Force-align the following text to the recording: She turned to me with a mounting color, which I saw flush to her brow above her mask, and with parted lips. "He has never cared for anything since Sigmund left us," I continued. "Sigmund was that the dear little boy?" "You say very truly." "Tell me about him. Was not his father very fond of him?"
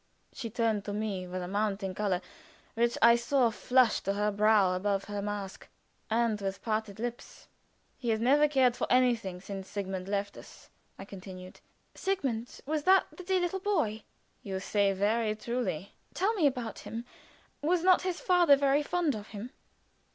She 0.33 0.49
turned 0.49 0.83
to 0.85 0.93
me 0.93 1.27
with 1.27 1.43
a 1.43 1.47
mounting 1.47 1.93
color, 1.93 2.21
which 2.73 2.97
I 3.03 3.15
saw 3.15 3.51
flush 3.51 3.99
to 3.99 4.13
her 4.13 4.31
brow 4.31 4.73
above 4.73 5.03
her 5.03 5.21
mask, 5.21 5.67
and 6.09 6.41
with 6.41 6.63
parted 6.63 6.99
lips. 6.99 7.47
"He 7.99 8.09
has 8.09 8.19
never 8.19 8.47
cared 8.47 8.75
for 8.75 8.87
anything 8.89 9.41
since 9.41 9.67
Sigmund 9.69 10.07
left 10.07 10.37
us," 10.37 10.71
I 10.97 11.05
continued. 11.05 11.59
"Sigmund 11.93 12.61
was 12.65 12.81
that 12.85 13.15
the 13.15 13.21
dear 13.23 13.41
little 13.41 13.59
boy?" 13.59 14.01
"You 14.41 14.59
say 14.59 14.91
very 14.91 15.35
truly." 15.35 15.93
"Tell 16.15 16.33
me 16.33 16.47
about 16.47 16.79
him. 16.79 17.05
Was 17.61 17.83
not 17.83 18.01
his 18.01 18.19
father 18.19 18.55
very 18.55 18.81
fond 18.81 19.13
of 19.13 19.27
him?" 19.27 19.51